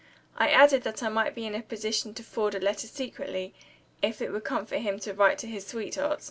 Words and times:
I 0.35 0.49
added 0.49 0.81
that 0.81 1.03
I 1.03 1.09
might 1.09 1.35
be 1.35 1.45
in 1.45 1.53
a 1.53 1.61
position 1.61 2.15
to 2.15 2.23
forward 2.23 2.55
a 2.55 2.59
letter 2.59 2.87
secretly, 2.87 3.53
if 4.01 4.19
it 4.19 4.31
would 4.31 4.43
comfort 4.43 4.79
him 4.79 4.97
to 5.01 5.13
write 5.13 5.37
to 5.37 5.47
his 5.47 5.67
sweetheart. 5.67 6.19